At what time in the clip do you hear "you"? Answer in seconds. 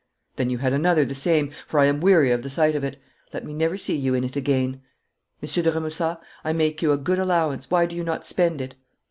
0.49-0.57, 3.95-4.15, 6.81-6.91, 7.95-8.03